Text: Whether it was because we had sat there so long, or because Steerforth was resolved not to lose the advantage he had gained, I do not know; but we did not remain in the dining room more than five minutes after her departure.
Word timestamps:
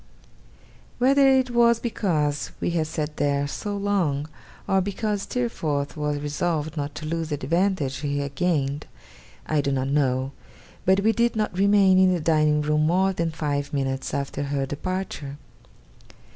Whether 0.97 1.27
it 1.27 1.51
was 1.51 1.79
because 1.79 2.51
we 2.59 2.71
had 2.71 2.87
sat 2.87 3.17
there 3.17 3.45
so 3.47 3.77
long, 3.77 4.27
or 4.67 4.81
because 4.81 5.21
Steerforth 5.27 5.95
was 5.95 6.17
resolved 6.17 6.75
not 6.75 6.95
to 6.95 7.05
lose 7.05 7.29
the 7.29 7.35
advantage 7.35 7.97
he 7.97 8.17
had 8.17 8.33
gained, 8.33 8.87
I 9.45 9.61
do 9.61 9.71
not 9.71 9.89
know; 9.89 10.31
but 10.85 11.01
we 11.01 11.11
did 11.11 11.35
not 11.35 11.55
remain 11.55 11.99
in 11.99 12.11
the 12.15 12.19
dining 12.19 12.63
room 12.63 12.87
more 12.87 13.13
than 13.13 13.29
five 13.29 13.73
minutes 13.73 14.11
after 14.11 14.45
her 14.45 14.65
departure. 14.65 15.37